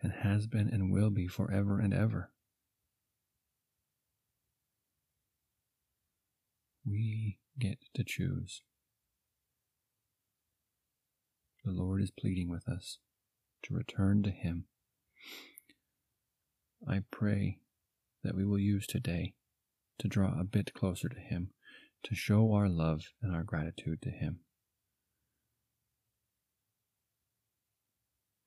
[0.00, 2.30] and has been and will be forever and ever.
[6.84, 8.62] We get to choose.
[11.64, 12.98] The Lord is pleading with us
[13.64, 14.64] to return to Him.
[16.88, 17.60] I pray
[18.24, 19.34] that we will use today
[19.98, 21.50] to draw a bit closer to Him,
[22.02, 24.40] to show our love and our gratitude to Him.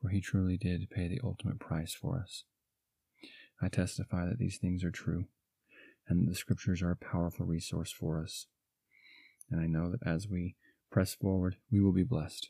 [0.02, 2.44] For He truly did pay the ultimate price for us.
[3.62, 5.28] I testify that these things are true
[6.08, 8.48] and the scriptures are a powerful resource for us.
[9.50, 10.56] And I know that as we
[10.92, 12.50] press forward, we will be blessed,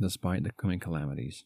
[0.00, 1.44] despite the coming calamities.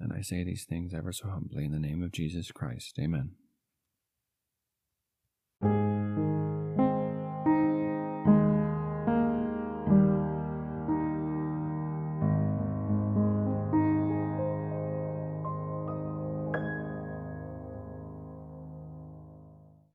[0.00, 2.98] And I say these things ever so humbly in the name of Jesus Christ.
[2.98, 3.32] Amen.